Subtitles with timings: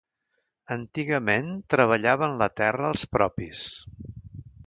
[0.75, 3.63] Antigament treballaven la terra els propis.